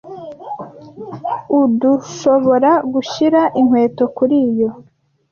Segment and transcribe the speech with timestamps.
[1.59, 4.69] Urdushoboragushira inkweto kuriyo.